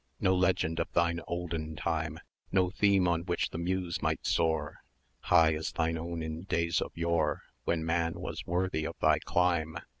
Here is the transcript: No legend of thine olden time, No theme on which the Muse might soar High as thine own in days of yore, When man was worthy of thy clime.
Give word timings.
No 0.19 0.35
legend 0.35 0.79
of 0.79 0.91
thine 0.93 1.21
olden 1.27 1.75
time, 1.75 2.19
No 2.51 2.71
theme 2.71 3.07
on 3.07 3.21
which 3.21 3.51
the 3.51 3.59
Muse 3.59 4.01
might 4.01 4.25
soar 4.25 4.81
High 5.19 5.53
as 5.53 5.73
thine 5.73 5.95
own 5.95 6.23
in 6.23 6.41
days 6.45 6.81
of 6.81 6.91
yore, 6.95 7.43
When 7.65 7.85
man 7.85 8.15
was 8.15 8.43
worthy 8.47 8.83
of 8.85 8.95
thy 8.99 9.19
clime. 9.19 9.77